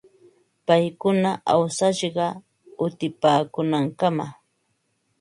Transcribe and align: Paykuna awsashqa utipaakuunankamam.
Paykuna 0.67 1.31
awsashqa 1.53 2.27
utipaakuunankamam. 2.85 4.29